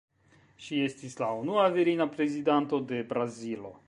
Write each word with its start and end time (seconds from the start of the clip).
Ŝi 0.67 0.77
estis 0.85 1.13
la 1.23 1.29
unua 1.41 1.65
virina 1.75 2.07
Prezidanto 2.15 2.81
de 2.93 3.03
Brazilo. 3.13 3.75